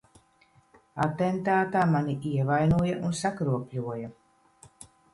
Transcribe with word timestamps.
Atentātā 1.05 1.85
mani 1.93 2.17
ievainoja 2.41 2.99
un 3.13 3.17
sakropļoja. 3.23 4.15